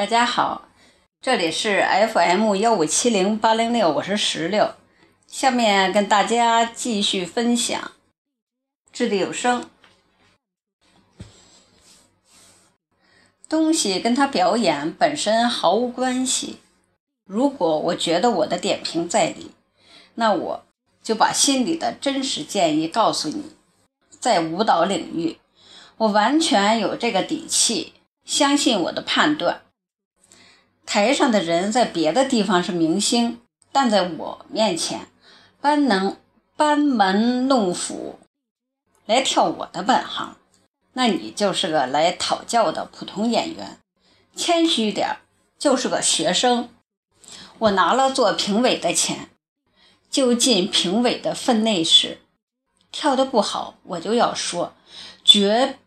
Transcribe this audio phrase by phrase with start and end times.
[0.00, 0.66] 大家好，
[1.20, 4.72] 这里是 FM 幺五七零八零六，我是石榴，
[5.26, 7.92] 下面跟大家继续分享
[8.94, 9.68] 掷地有声。
[13.46, 16.60] 东西跟他表演本身毫无关系。
[17.26, 19.50] 如果我觉得我的点评在理，
[20.14, 20.64] 那我
[21.02, 23.52] 就把心里的真实建议告诉你。
[24.18, 25.38] 在舞蹈领域，
[25.98, 27.92] 我完全有这个底气，
[28.24, 29.60] 相信我的判断。
[30.92, 33.40] 台上的人在别的地方是明星，
[33.70, 35.06] 但在我面前，
[35.60, 36.16] 班能
[36.56, 38.18] 班门弄斧
[39.06, 40.34] 来跳我的本行，
[40.94, 43.78] 那你就是个来讨教的普通演员。
[44.34, 45.18] 谦虚点，
[45.56, 46.70] 就是个学生。
[47.60, 49.30] 我拿了做评委的钱，
[50.10, 52.18] 就进评委的分内室。
[52.90, 54.74] 跳得不好，我就要说，
[55.22, 55.78] 绝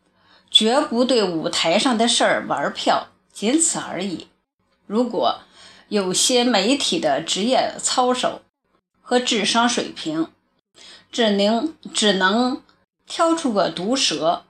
[0.49, 4.29] 绝不对舞台上的事儿玩票，仅此而已。
[4.85, 5.39] 如果
[5.87, 8.41] 有些媒体的职业操守
[9.01, 10.27] 和智商水平，
[11.11, 12.61] 只能只能
[13.05, 14.45] 挑出个毒蛇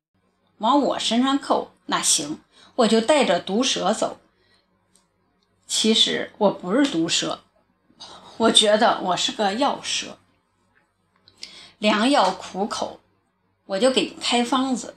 [0.60, 2.40] 往我身上扣，那行，
[2.76, 4.20] 我就带着毒蛇走。
[5.68, 7.40] 其实我不是毒蛇，
[8.38, 10.18] 我觉得我是个药蛇。
[11.80, 13.02] 良药苦口，
[13.66, 14.96] 我就给你开方子。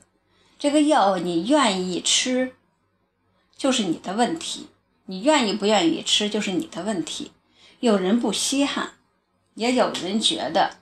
[0.59, 2.55] 这个药你愿意吃，
[3.57, 4.69] 就是你的问题；
[5.07, 7.33] 你愿意不愿意吃，就是你的问题。
[7.81, 8.95] 有人不稀罕，
[9.55, 10.77] 也有人觉得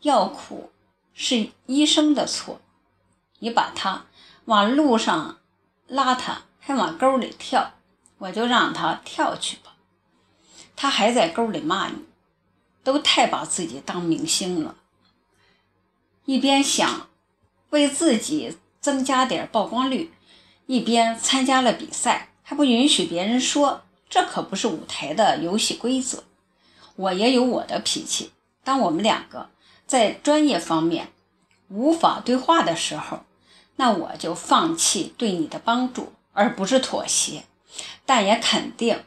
[0.00, 0.70] 药苦
[1.12, 2.60] 是医生的错。
[3.38, 4.06] 你把他
[4.46, 5.38] 往路上
[5.86, 7.74] 拉，他还往沟里跳，
[8.18, 9.76] 我就让他跳去吧。
[10.76, 12.04] 他还在沟里骂你，
[12.82, 14.76] 都太把自己当明星了。
[16.24, 17.08] 一边想
[17.70, 20.12] 为自己增加点曝光率，
[20.66, 26.24] 一边参加了比赛，还不允许别人说，这可不是舞台的游戏规则。
[26.94, 28.32] 我也有我的脾气。
[28.62, 29.48] 当我们两个
[29.86, 31.08] 在专业方面
[31.68, 33.20] 无法对话的时候，
[33.76, 37.44] 那我就放弃对你的帮助，而不是妥协。
[38.04, 39.02] 但也肯定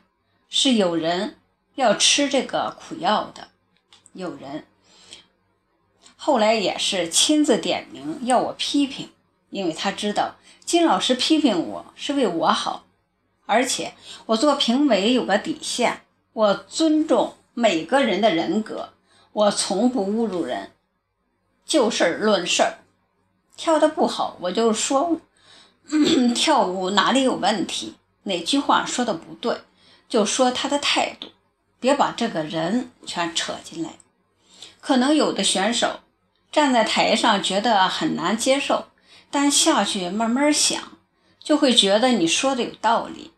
[0.49, 1.37] 是有人
[1.75, 3.49] 要吃这个苦药的，
[4.13, 4.65] 有人。
[6.15, 9.11] 后来也是亲自点名要我批评，
[9.51, 12.83] 因为他知道金老师批评我是为我好，
[13.47, 13.93] 而且
[14.27, 16.01] 我做评委有个底线，
[16.33, 18.89] 我尊重每个人的人格，
[19.33, 20.73] 我从不侮辱人，
[21.65, 22.77] 就事儿论事儿。
[23.55, 25.19] 跳的不好，我就说
[26.35, 29.61] 跳舞哪里有问题，哪句话说的不对，
[30.07, 31.29] 就说他的态度，
[31.79, 33.93] 别把这个人全扯进来。
[34.79, 36.01] 可能有的选手。
[36.49, 38.85] 站在台上觉得很难接受，
[39.29, 40.81] 但下去慢慢想，
[41.43, 43.31] 就会觉得你说的有道理，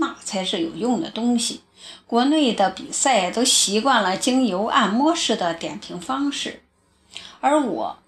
[0.00, 1.60] 那才是有用的东西。
[2.06, 6.62] 国内的比赛都习惯了精油按摩式的点评方式，
[7.40, 7.98] 而我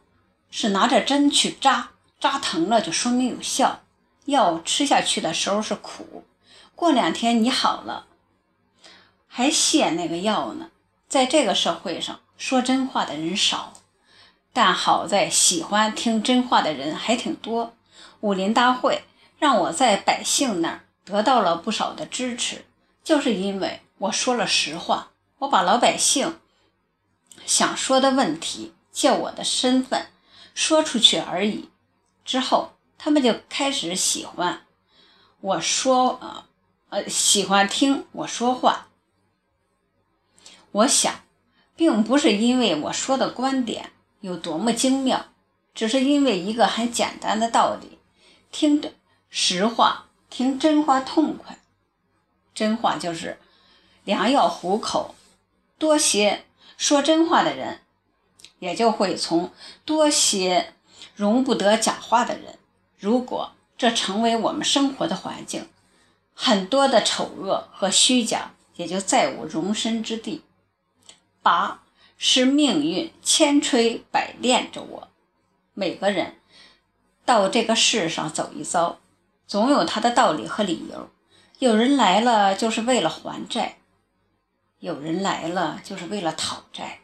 [0.51, 3.81] 是拿着针去扎，扎疼了就说明有效。
[4.25, 6.25] 药吃下去的时候是苦，
[6.75, 8.07] 过两天你好了，
[9.27, 10.69] 还谢那个药呢。
[11.09, 13.75] 在这个社会上，说真话的人少。
[14.53, 17.75] 但好在喜欢听真话的人还挺多。
[18.21, 19.05] 武林大会
[19.39, 22.65] 让我在百姓那儿得到了不少的支持，
[23.03, 26.39] 就是因为我说了实话，我把老百姓
[27.45, 30.07] 想说的问题借我的身份
[30.55, 31.71] 说出去而已。
[32.25, 34.63] 之后他们就开始喜欢
[35.41, 36.45] 我说，呃
[36.91, 38.89] 呃，喜欢听我说话。
[40.71, 41.13] 我想，
[41.75, 43.93] 并不是因为我说的观点。
[44.21, 45.33] 有多么精妙，
[45.75, 47.99] 只是因为一个很简单的道理：
[48.53, 48.93] 听着
[49.29, 51.59] 实话，听真话痛快。
[52.55, 53.39] 真话就是
[54.05, 55.15] 良药糊口，
[55.77, 56.47] 多些
[56.79, 57.81] 说真话的人，
[58.59, 59.53] 也就会从
[59.85, 60.73] 多些
[61.15, 62.59] 容不得假话的人。
[62.99, 65.69] 如果这成为我们生活的环境，
[66.33, 70.43] 很多的丑恶和虚假也就再无容身之地。
[71.43, 71.81] 八。
[72.25, 75.09] 是命运千锤百炼着我。
[75.75, 76.37] 每个人
[77.25, 79.01] 到这个世上走一遭，
[79.47, 81.11] 总有他的道理和理由。
[81.59, 83.79] 有人来了就是为了还债，
[84.81, 87.01] 有人来了就是为了讨债。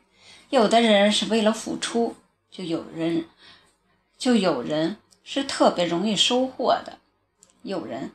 [0.50, 2.16] 有的人是为了付出，
[2.50, 3.26] 就有人
[4.16, 6.98] 就有人是特别容易收获的。
[7.62, 8.12] 有人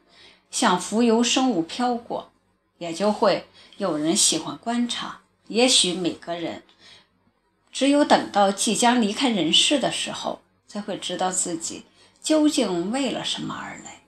[0.51, 2.31] 像浮游生物飘过，
[2.77, 3.47] 也就会
[3.77, 5.21] 有人喜欢观察。
[5.47, 6.63] 也许每个人。
[7.71, 11.85] 只有等到即将离开人世的时候，才会知道自己
[12.21, 14.02] 究竟为了什么而来。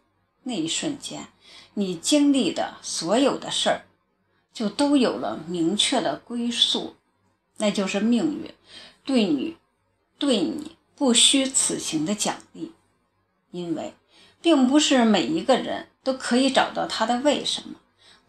[0.47, 1.27] 那一瞬间，
[1.73, 3.81] 你经历的所有的事儿，
[4.53, 6.95] 就都有了明确的归宿，
[7.57, 8.53] 那就是命运
[9.03, 9.57] 对你
[10.17, 12.71] 对你不虚此行的奖励。
[13.51, 13.93] 因为，
[14.41, 17.75] 并不是每一个人都可以找到他的为什么，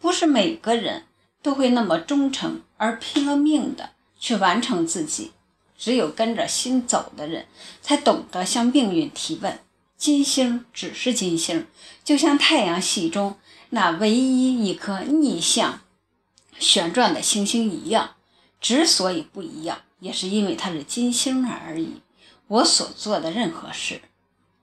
[0.01, 1.05] 不是每个人
[1.43, 5.33] 都会那么忠诚而拼了命的去完成自己。
[5.79, 7.47] 只有跟着心走的人，
[7.83, 9.59] 才懂得向命运提问。
[9.97, 11.67] 金星只是金星，
[12.05, 13.37] 就像太阳系中
[13.71, 15.81] 那唯一一颗逆向
[16.59, 18.17] 旋转的星星一样。
[18.61, 22.03] 之所以不一样，也是因为它是金星而已。
[22.49, 24.01] 我所做的任何事，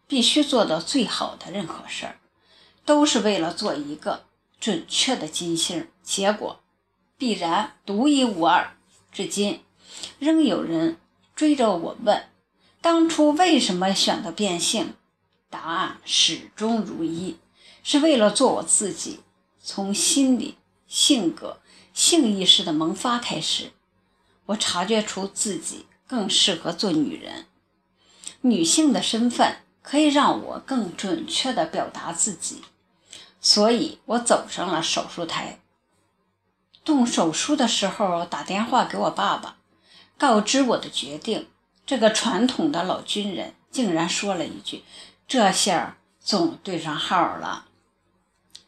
[0.08, 2.20] 必须做到最好的任何事儿，
[2.86, 4.26] 都是为了做一个
[4.60, 6.62] 准确的金星，结果
[7.18, 8.76] 必然独一无二。
[9.12, 9.62] 至今，
[10.20, 10.98] 仍有人
[11.36, 12.24] 追着我问，
[12.82, 14.96] 当初为什么选择变性？
[15.54, 17.38] 答案始终如一，
[17.84, 19.20] 是为了做我自己。
[19.62, 20.58] 从心理、
[20.88, 21.60] 性格、
[21.94, 23.72] 性意识的萌发开始，
[24.48, 27.46] 我察觉出自己更适合做女人。
[28.42, 32.64] 女性的身份可以让我更准确地表达自己，
[33.40, 35.60] 所以我走上了手术台。
[36.84, 39.58] 动手术的时候，打电话给我爸爸，
[40.18, 41.48] 告知我的决定。
[41.86, 44.84] 这个传统的老军人竟然说了一句。
[45.28, 47.66] 这下总对上号了，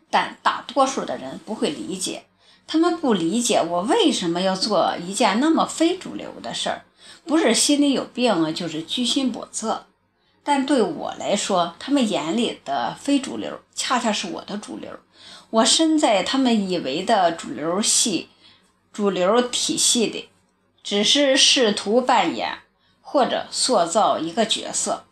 [0.10, 2.25] 但大多数的人不会理解，
[2.66, 6.86] 他们不理解我为什么要做一件那么非主流的事儿，
[7.25, 9.86] 不是心里有病啊，就是居心叵测。
[10.44, 14.92] 但对我来说，他们眼里的非主流，恰恰是我的主流。
[15.50, 18.30] 我身在他们以为的主流系、
[18.92, 20.30] 主流体系里，
[20.84, 22.60] 只是试图扮演
[23.01, 25.05] 或者塑造一个角色。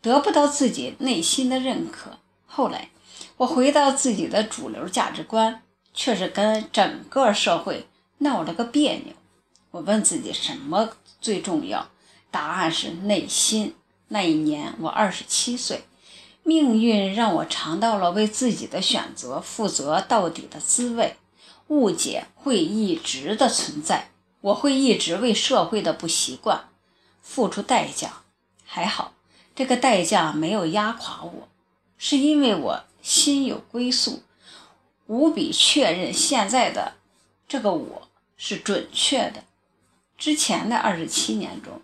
[0.00, 2.90] 得不到自己内心的认可，后来
[3.38, 5.62] 我回到自己的主流价值观，
[5.92, 7.88] 却是跟整个社会
[8.18, 9.14] 闹了个别扭。
[9.72, 10.90] 我问自己什么
[11.20, 11.88] 最重要？
[12.30, 13.74] 答案是内心。
[14.08, 15.84] 那一年我二十七岁，
[16.44, 21.16] 命运让我尝到了为自己的选择负责到底的滋味。
[21.68, 24.10] 误解会一直的存在，
[24.40, 26.68] 我会一直为社会的不习惯
[27.20, 28.22] 付出代价。
[28.64, 29.15] 还好。
[29.56, 31.48] 这个代价没有压垮我，
[31.96, 34.22] 是因为我心有归宿，
[35.06, 36.92] 无比确认现在的
[37.48, 39.44] 这个我是准确的。
[40.18, 41.80] 之前的二十七年中，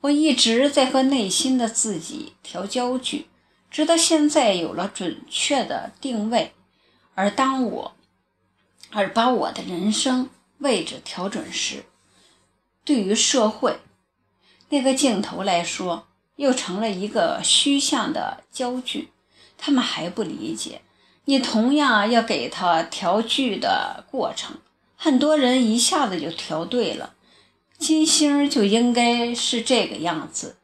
[0.00, 3.26] 我一直在和内心的自己调焦距，
[3.70, 6.54] 直到现在有了准确的定位。
[7.14, 7.92] 而当我
[8.92, 11.84] 而把我的人生位置调准时，
[12.82, 13.78] 对于社会
[14.70, 16.06] 那个镜头来说。
[16.40, 19.10] 又成了一个虚像的焦距，
[19.58, 20.80] 他们还不理解，
[21.26, 24.56] 你同样要给他调距的过程。
[24.96, 27.12] 很多人一下子就调对了，
[27.76, 30.56] 金星就应该是这个样子。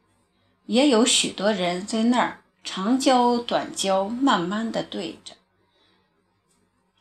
[0.65, 5.35] 也有许多人在那儿长焦短焦慢慢的对着，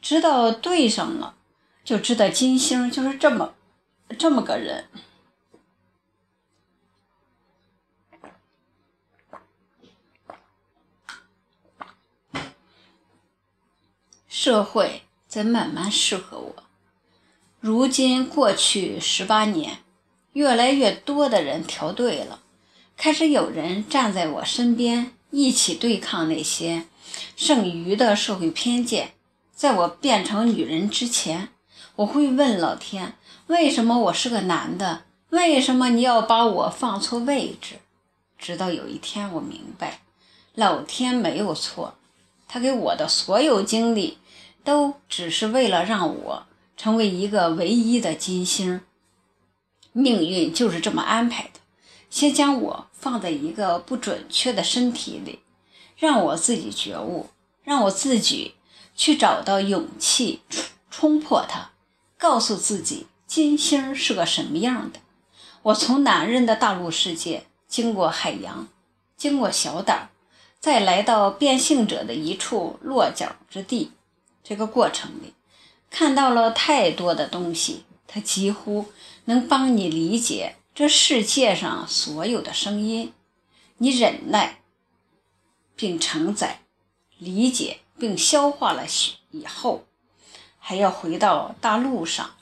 [0.02, 1.36] 直到对上了，
[1.82, 3.54] 就知道金星就是这么
[4.18, 4.84] 这么个人。
[14.38, 16.54] 社会在慢慢适合我。
[17.58, 19.78] 如今过去十八年，
[20.34, 22.40] 越来越多的人调对了，
[22.98, 26.84] 开始有人站在我身边，一起对抗那些
[27.34, 29.14] 剩余的社会偏见。
[29.54, 31.48] 在我变成女人之前，
[31.94, 35.04] 我会问老天：为什么我是个男的？
[35.30, 37.76] 为什么你要把我放错位置？
[38.38, 40.02] 直到有一天，我明白，
[40.54, 41.94] 老天没有错，
[42.46, 44.18] 他给我的所有经历。
[44.66, 46.46] 都只是为了让我
[46.76, 48.80] 成为一个唯一的金星，
[49.92, 51.60] 命运就是这么安排的。
[52.10, 55.38] 先将我放在一个不准确的身体里，
[55.96, 57.28] 让我自己觉悟，
[57.62, 58.56] 让我自己
[58.96, 61.70] 去找到勇气冲冲破它，
[62.18, 64.98] 告诉自己金星是个什么样的。
[65.62, 68.66] 我从男人的大陆世界，经过海洋，
[69.16, 70.08] 经过小岛，
[70.58, 73.92] 再来到变性者的一处落脚之地。
[74.48, 75.34] 这个过程里，
[75.90, 78.86] 看到了太多的东西，它几乎
[79.24, 83.12] 能帮你理解这世界上所有的声音。
[83.78, 84.60] 你忍耐，
[85.74, 86.60] 并承载、
[87.18, 88.84] 理解并消化了
[89.32, 89.84] 以后，
[90.60, 92.36] 还要回到大陆上，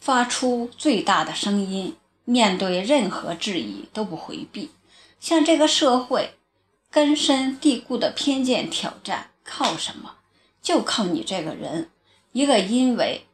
[0.00, 1.94] 发出最大的声音，
[2.24, 4.72] 面对任何质疑都不回避，
[5.20, 6.34] 向这个社会
[6.90, 9.30] 根深蒂固的偏见挑战。
[9.44, 10.16] 靠什么？
[10.66, 11.90] 就靠你这个人，
[12.32, 13.24] 一个因为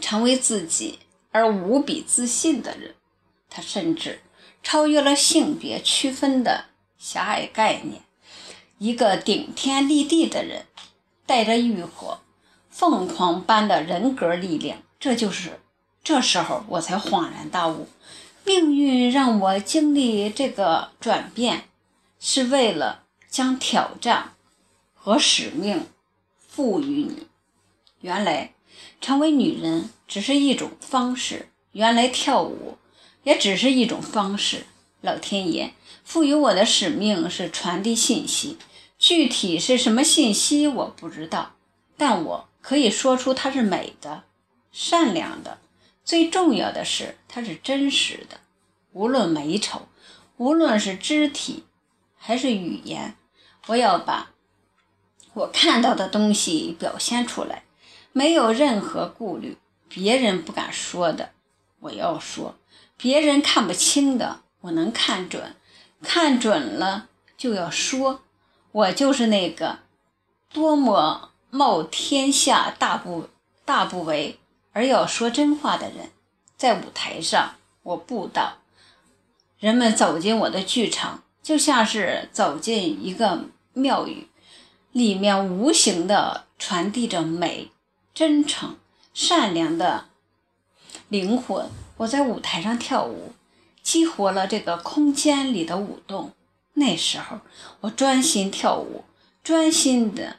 [0.00, 1.00] 成为自己
[1.32, 2.94] 而无比自信的人。
[3.50, 4.22] 他甚至
[4.62, 6.64] 超越了性别区分的
[6.96, 8.00] 狭隘概念，
[8.78, 10.64] 一个顶天立地的人，
[11.26, 12.20] 带着欲火、
[12.70, 14.78] 凤凰般的人格力量。
[14.98, 15.60] 这就是
[16.02, 17.86] 这时候我才恍然大悟，
[18.46, 21.64] 命运让我经历这个转变，
[22.18, 24.32] 是为了将挑战
[25.04, 25.88] 和使命
[26.38, 27.26] 赋予你。
[28.02, 28.54] 原来
[29.00, 32.78] 成为女人只是一种方式，原来跳舞。
[33.24, 34.66] 也只是一种方式。
[35.00, 38.58] 老天爷赋予我的使命是传递信息，
[38.98, 41.54] 具体是什么信息我不知道，
[41.96, 44.24] 但我可以说出它是美的、
[44.72, 45.58] 善良的。
[46.04, 48.40] 最重要的是，它是真实的。
[48.92, 49.82] 无论美丑，
[50.36, 51.62] 无论是肢体
[52.16, 53.14] 还是语言，
[53.68, 54.31] 我要把
[55.34, 57.64] 我看到的东西表现出来，
[58.12, 59.56] 没有任何顾虑。
[59.88, 61.30] 别人不敢说的，
[61.80, 62.56] 我要说。
[62.96, 65.54] 别人看不清的，我能看准，
[66.02, 68.22] 看准了就要说。
[68.70, 69.80] 我就是那个
[70.50, 73.28] 多么冒天下大不
[73.66, 74.36] 大不韪
[74.72, 76.10] 而要说真话的人。
[76.56, 78.58] 在舞台上，我布道，
[79.58, 84.28] 人们走进我的剧场，就像是走进一个庙宇，
[84.92, 87.70] 里面无形的传递着美、
[88.14, 88.76] 真诚、
[89.12, 90.06] 善良的
[91.08, 91.68] 灵魂。
[91.96, 93.32] 我在舞台上跳舞，
[93.82, 96.32] 激活了这个空间里的舞动。
[96.74, 97.40] 那时候，
[97.80, 99.04] 我专心跳舞，
[99.42, 100.36] 专心的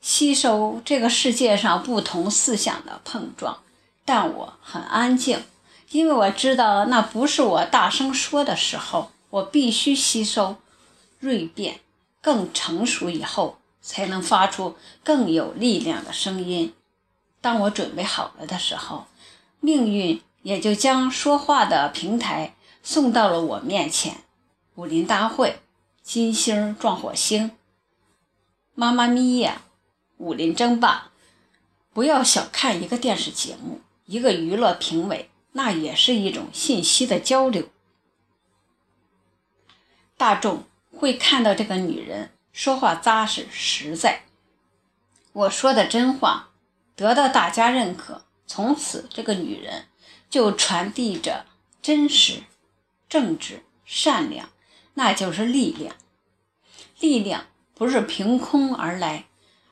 [0.00, 3.58] 吸收这个世界上不同思想的碰撞。
[4.04, 5.42] 但我很安静，
[5.90, 9.10] 因为我知道那不是我大声说的时候。
[9.28, 10.56] 我必须吸收、
[11.18, 11.80] 锐变、
[12.26, 16.74] 更成熟以后，才能发出更有力量的声音。
[17.40, 19.06] 当我准备好了的时候，
[19.60, 20.20] 命运。
[20.42, 24.18] 也就将说话的平台送到了我面前。
[24.76, 25.58] 武林大会，
[26.04, 27.50] 金星撞火星，
[28.72, 29.62] 妈妈咪呀，
[30.18, 31.10] 武林争霸。
[31.92, 37.68] 不要小看一个电视节目，一个娱乐评委，那也是一种信息的交流。
[40.16, 40.62] 大众
[40.96, 44.24] 会看到这个女人说话扎实实在，
[45.32, 46.50] 我说的真话
[46.94, 49.86] 得到大家认可，从此这个女人。
[50.28, 51.46] 就传递着
[51.80, 52.42] 真实、
[53.08, 54.50] 正直、善良，
[54.94, 55.94] 那就是力量。
[56.98, 59.26] 力量不是凭空而来，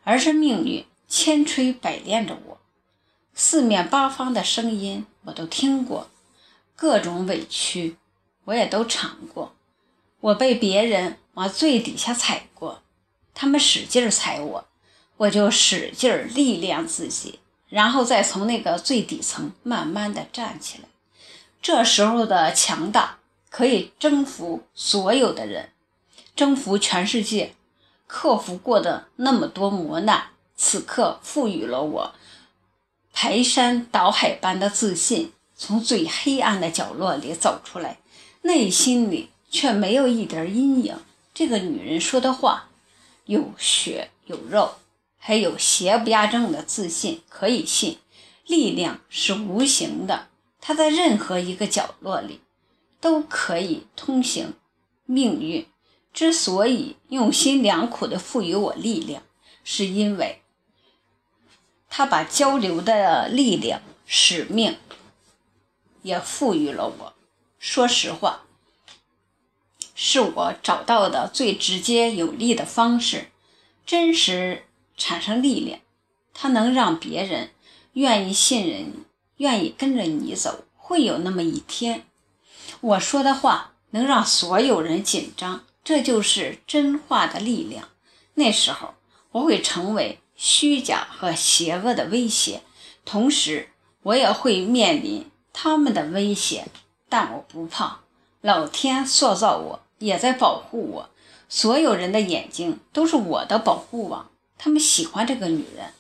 [0.04, 2.60] 而是命运千锤百炼着我。
[3.34, 6.08] 四面八方的声音我都听过，
[6.76, 7.96] 各种委屈
[8.44, 9.56] 我也都尝过。
[10.24, 12.80] 我被别人往最底下踩过，
[13.34, 14.64] 他们使劲踩我，
[15.18, 17.40] 我就使劲力量自己。
[17.68, 20.88] 然后再从那个最底层慢慢的站起来，
[21.60, 23.18] 这时候的强大
[23.50, 25.72] 可以征服所有的人，
[26.34, 27.54] 征服全世界，
[28.06, 32.14] 克服过的那么多磨难，此刻赋予了我
[33.12, 37.98] 排山倒海般的自信，从最黑暗的角落里走出来，
[38.42, 40.96] 内心里却没有一点阴影。
[41.32, 42.70] 这个女人说的话，
[43.26, 44.74] 有血有肉。
[45.16, 47.98] 还有邪不压正的自信，可以信。
[48.46, 50.26] 力量是无形的，
[50.60, 52.40] 它在任何一个角落里
[53.00, 54.54] 都可以通行。
[55.06, 55.66] 命运
[56.12, 59.22] 之所以用心良苦地赋予我力量，
[59.62, 60.42] 是因为
[61.88, 64.76] 他把交流的力量、使命
[66.02, 67.14] 也赋予了我。
[67.58, 68.42] 说实话，
[69.94, 73.30] 是我找到的最直接有力的方式，
[73.86, 74.64] 真实。
[74.96, 75.80] 产生力量，
[76.32, 77.50] 它能让别人
[77.94, 78.94] 愿意信任你，
[79.38, 80.66] 愿意跟着你走。
[80.76, 82.04] 会有那么一天，
[82.80, 87.88] 我说的话能让所有人紧张，这就是真话的力量。
[88.34, 88.94] 那时候，
[89.32, 92.62] 我会成为虚假和邪恶的威胁，
[93.04, 93.70] 同时
[94.04, 96.68] 我也会面临他们的威胁，
[97.08, 98.02] 但我不怕。
[98.40, 101.10] 老天塑造我，也在保护我，
[101.48, 104.30] 所有人的眼睛都是我的保护网。
[104.58, 105.92] 他们喜欢这个女人，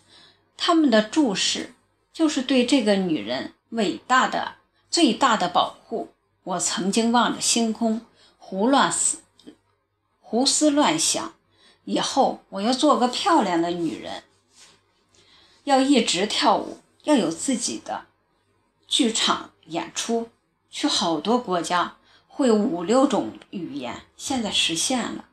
[0.56, 1.74] 他们的注视
[2.12, 4.56] 就是对这个女人伟大的、
[4.90, 6.10] 最大的保护。
[6.44, 8.02] 我曾经望着星空，
[8.38, 9.18] 胡乱思、
[10.20, 11.32] 胡思乱想，
[11.84, 14.22] 以后我要做个漂亮的女人，
[15.64, 18.04] 要一直跳舞，要有自己的
[18.86, 20.28] 剧场演出，
[20.70, 21.96] 去好多国家，
[22.36, 24.02] 会五六种语言。
[24.16, 25.26] 现在实现了。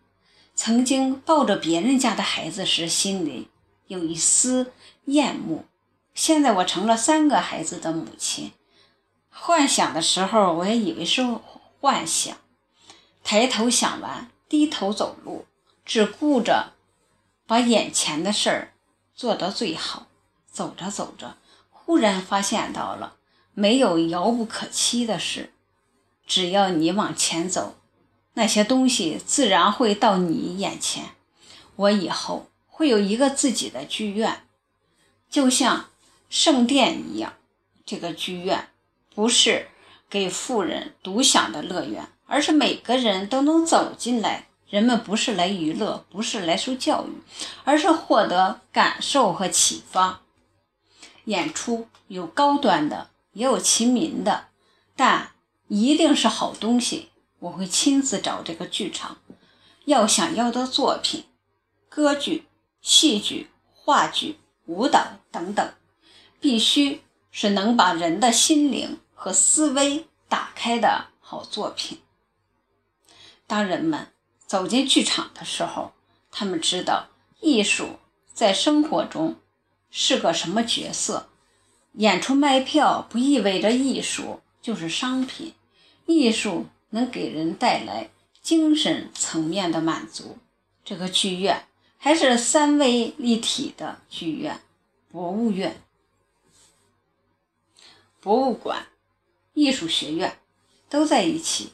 [0.53, 3.49] 曾经抱着别人家的孩子时，心里
[3.87, 4.71] 有一丝
[5.05, 5.63] 厌恶。
[6.13, 8.51] 现在我成了三个孩子的母亲，
[9.31, 11.25] 幻想的时候，我也以为是
[11.79, 12.37] 幻想。
[13.23, 15.47] 抬头想完，低头走路，
[15.83, 16.73] 只顾着
[17.47, 18.73] 把眼前的事儿
[19.15, 20.05] 做到最好。
[20.51, 21.37] 走着走着，
[21.71, 23.15] 忽然发现到了，
[23.55, 25.53] 没有遥不可期的事，
[26.31, 27.75] 只要你往前走，
[28.35, 31.09] 那些东西自然会到你眼前。
[31.75, 34.47] 我以后会有一个自己的剧院，
[35.29, 35.89] 就像
[36.29, 37.33] 圣殿一样。
[37.85, 38.69] 这个剧院
[39.13, 39.67] 不是
[40.09, 42.07] 给富人独享的乐园。
[42.31, 44.47] 而是每个人都能走进来。
[44.69, 47.21] 人们不是来娱乐，不是来受教育，
[47.65, 50.21] 而是获得感受和启发。
[51.25, 54.45] 演出有高端的，也有亲民的，
[54.95, 55.30] 但
[55.73, 57.11] 一定是好东西。
[57.39, 59.17] 我会亲自找这个剧场，
[59.85, 61.23] 要想要的作品，
[61.87, 62.45] 歌剧、
[62.81, 65.73] 戏剧、话剧、舞蹈等等，
[66.41, 67.01] 必须
[67.31, 71.99] 是能把人的心灵和思维打开的好作品。
[73.47, 74.09] 当人们
[74.45, 75.93] 走进剧场的时候，
[76.29, 77.07] 他们知道
[77.39, 77.97] 艺术
[78.33, 79.37] 在生活中
[79.89, 81.29] 是个什么角色。
[81.93, 85.53] 演出卖票不意味着艺术就是商品，
[86.11, 88.09] 艺术能给人带来
[88.41, 90.37] 精神层面的满足。
[90.83, 91.65] 这个剧院
[91.97, 94.59] 还是三位一体的剧院，
[95.09, 95.81] 博物院、
[98.19, 98.87] 博物馆、
[99.53, 100.39] 艺术学院
[100.89, 101.73] 都在一起。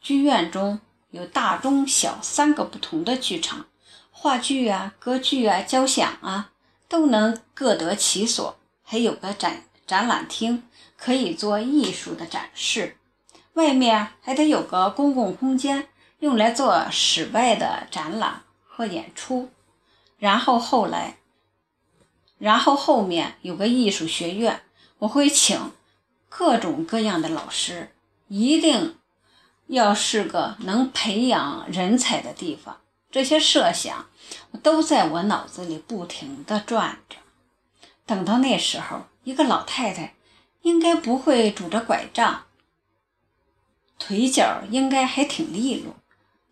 [0.00, 0.80] 剧院中。
[1.12, 3.66] 有大、中、小三个不同的剧场，
[4.10, 6.52] 话剧啊、歌剧啊、交响啊，
[6.88, 8.58] 都能各得其所。
[8.82, 10.64] 还有个展展览厅，
[10.98, 12.98] 可以做艺术的展示。
[13.56, 15.88] 外面还得有个公共空间，
[16.20, 19.50] 用来做室外的展览和演出。
[20.18, 21.18] 然后后来，
[22.38, 24.62] 然后后面有个艺术学院，
[24.98, 25.72] 我会请
[26.28, 27.90] 各种各样的老师，
[28.28, 28.96] 一定。
[29.68, 34.06] 要是个能培养人才的地方，这些设想
[34.62, 37.16] 都在我脑子里不停地转着。
[38.06, 40.14] 等到那时候，一个老太太
[40.62, 42.44] 应该不会拄着拐杖，
[43.98, 45.94] 腿脚应该还挺利落，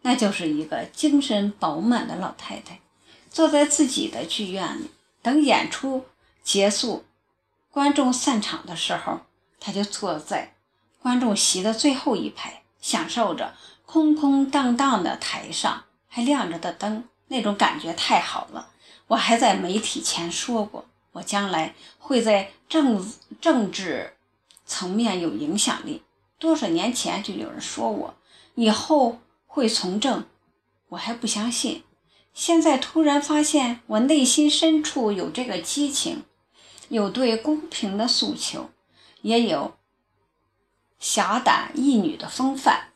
[0.02, 2.80] 那就是一个精神饱满的老太太，
[3.30, 4.90] 坐在自己的剧院里，
[5.22, 6.06] 等演出
[6.42, 7.04] 结束，
[7.70, 9.20] 观众散场的时候，
[9.60, 10.54] 她就坐在
[11.00, 12.60] 观众席的最后一排。
[12.80, 13.54] 享受着
[13.86, 18.68] 空空荡荡的台上还亮着的灯，那种感觉太好了。
[19.06, 24.12] 我还在媒体前说过，我将来会在政政治
[24.66, 26.02] 层面有影响力。
[26.44, 28.14] 多少年前就有人说我
[28.54, 30.26] 以后会从政，
[30.90, 31.82] 我还不相信。
[32.34, 36.24] 现在突然发现，我内心深处有这个激情，
[36.88, 38.70] 有对公平的诉求，
[39.22, 39.74] 也有。
[40.98, 42.88] 侠胆义女的风范，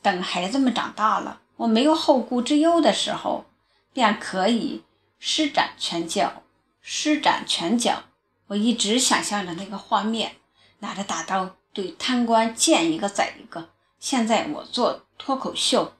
[0.00, 3.44] 等孩子们长大了，我没有后顾之忧的时候，
[3.92, 4.82] 便可以
[5.18, 6.42] 施展拳脚。
[6.80, 8.04] 施展拳脚，
[8.48, 10.36] 我一直想象着那个画面，
[10.80, 13.68] 拿着大刀对贪官见一个宰一个。
[14.00, 15.92] 现在我做脱口秀，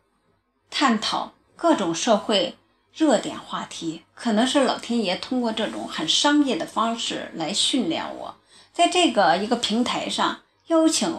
[0.70, 2.56] 探讨各种社会
[2.94, 8.36] 热点话题，可能是老天爷通过这种很商业的方式来训练我，
[8.72, 11.14] 在这个一个平台上邀请。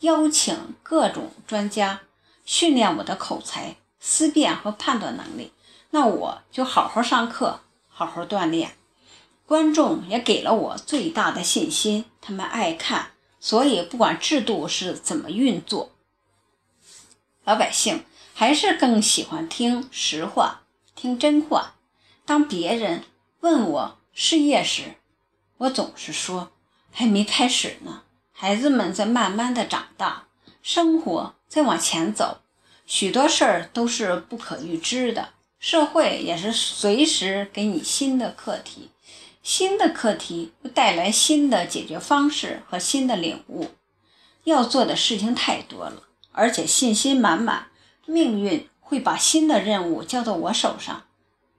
[0.00, 2.02] 邀请各种专家
[2.44, 5.54] 训练我的口才、思辨和判断能力，
[5.88, 8.76] 那我就好好上课，好好锻炼。
[9.46, 13.12] 观众也给了我最大的信心，他们爱看，
[13.46, 15.92] 所以不管制度是怎么运作，
[17.44, 18.04] 老百姓
[18.34, 20.62] 还是更喜欢听实话、
[20.96, 21.74] 听真话。
[22.24, 23.04] 当别人
[23.38, 24.96] 问我事业时，
[25.58, 26.50] 我总是说
[26.90, 28.02] 还没开始呢。
[28.32, 30.26] 孩子们在慢慢的长大，
[30.60, 32.38] 生活在往前走，
[32.84, 38.90] 许多事儿都是不可预知的，社会也是随时给你新的课题，
[39.46, 43.68] 新的课题会带来新的解决方式和新的领悟。
[44.42, 47.68] 要做的事情太多了，而且信心满满，
[48.06, 51.04] 命运会把新的任务交到我手上。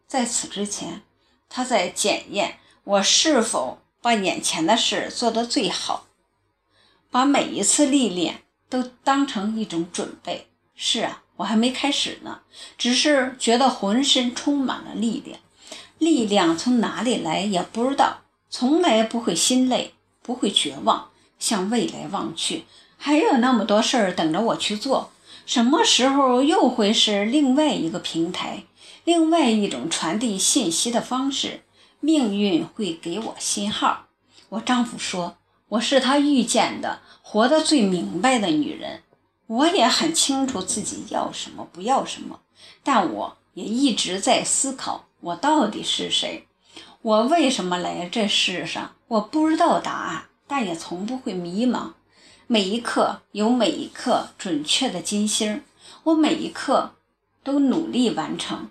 [0.05, 1.03] 在此之前，
[1.47, 6.07] 他在检验我是否把眼前的事做得最好。
[7.09, 10.49] 把每一次历练都当成一种准备。
[10.75, 12.41] 是啊，我还没开始呢，
[12.77, 15.39] 只是觉得浑身充满了力量。
[15.99, 22.65] 力量从哪里来也不知道，从来不会心累，不会绝望，向未来望去，
[22.97, 25.11] 还有那么多事儿等着我去做。
[25.45, 28.63] 什么时候又会是另外一个平台，
[29.05, 31.61] 另外一种传递信息的方式，
[31.99, 34.07] 命运会给我信号。
[34.49, 35.37] 我丈夫说
[35.69, 39.03] 我是他遇见的活得最明白的女人。
[39.47, 42.41] 我也很清楚自己要什么，不要什么，
[42.83, 46.47] 但我也一直在思考我到底是谁，
[47.01, 48.95] 我为什么来这世上？
[49.09, 51.91] 我不知道答案，但也从不会迷茫。
[52.47, 55.63] 每一刻有每一刻准确的金星，
[56.03, 56.93] 我每一刻
[57.43, 58.69] 都努力完成。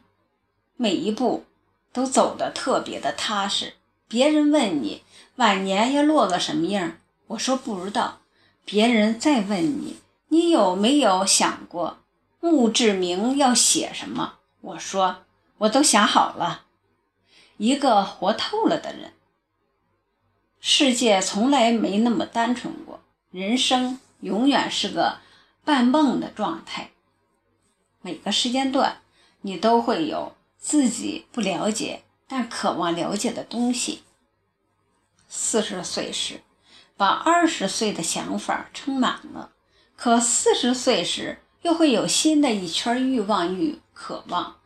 [0.77, 1.45] 每一步
[1.93, 3.75] 都走得特别的踏实。
[4.09, 5.03] 别人问你
[5.35, 8.21] 晚年要落个什么样，我说不知道。
[8.65, 11.99] 别人再问你，你有没有想过
[12.41, 14.37] 墓志铭要写什么？
[14.63, 15.17] 我说
[15.59, 16.67] 我都想好了。
[17.57, 19.13] 一个活透了的人，
[20.61, 25.19] 世界从来没那么单纯过，人生永远是个
[25.65, 26.91] 半梦的状态。
[28.03, 29.01] 每个时间段，
[29.43, 30.35] 你都会有。
[30.59, 34.03] 自己不了解但渴望了解的东西。
[35.29, 36.41] 四十岁时，
[36.97, 39.53] 把二十岁的想法撑满了，
[39.95, 44.57] 可四十岁时又会有新的一圈欲望与渴望。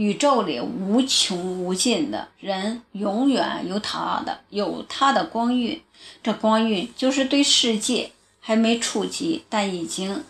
[0.00, 5.82] 宇宙里无穷无尽的人，永远有他的有他的光晕，
[6.22, 10.24] 这光晕就是对世界还没触及但已经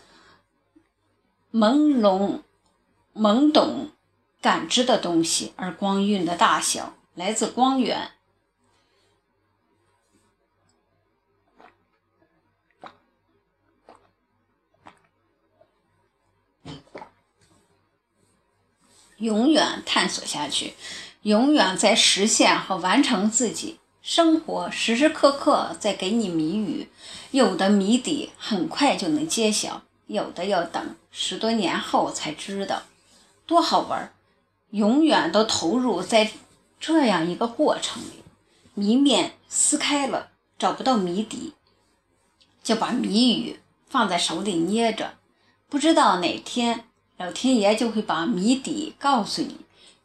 [1.52, 2.40] 朦胧
[3.14, 3.90] 懵懂。
[4.42, 8.10] 感知的东西，而光晕的大小来自光源。
[19.20, 20.74] 永远探索下去，
[21.22, 26.88] 永远在实现和完成自己生活，时时刻刻在给你谜语。
[27.30, 32.82] 有的谜底很快就能揭晓，有的要等十多年后才知道，
[33.46, 34.12] 多好玩！
[34.70, 36.30] 永远都投入在
[36.78, 38.24] 这样一个过程里，
[38.74, 41.52] 谜面撕开了，找不到谜底，
[42.62, 45.14] 就把谜语放在手里捏着，
[45.68, 46.84] 不知道哪天
[47.20, 49.54] 老天爷就会把谜底告诉你，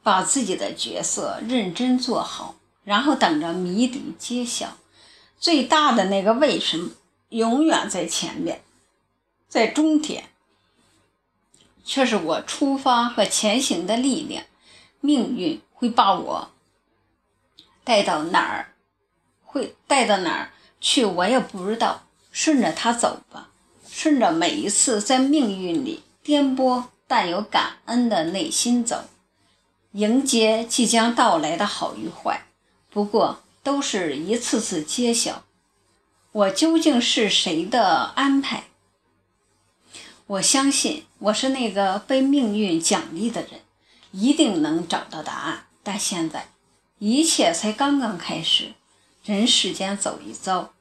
[0.04, 4.76] 把自己的角色认真做好，然后等着谜底揭晓。
[5.40, 6.92] 最大的那个为什么
[7.30, 8.62] 永远在前面，
[9.48, 10.26] 在终点，
[11.86, 14.44] 却是我出发和前行的力量。
[15.00, 16.50] 命运会把我
[17.86, 18.74] 带到哪儿，
[19.46, 20.52] 会带到哪儿
[20.82, 22.02] 去，我也不知道。
[22.34, 23.52] 顺着它走吧，
[23.88, 29.06] 顺着每一次在命运里颠簸但有感恩的内心走，
[29.92, 32.46] 迎接即将到来的好与坏。
[32.90, 35.44] 不过，都是一次次揭晓，
[36.32, 38.66] 我究竟是谁的安排？
[40.28, 43.62] 我相信，我是那个被命运奖励的人。
[44.12, 46.48] 一定能找到答案，但现在
[47.00, 48.72] 一切才刚刚开始。
[49.26, 50.72] 人世间走一遭，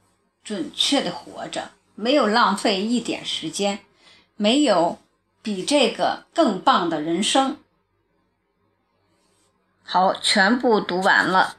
[0.45, 3.81] 准确的活着，没有浪费一点时间，
[4.37, 4.99] 没有
[5.44, 7.59] 比这个更棒的人生。
[9.83, 11.59] 好，全部读完了。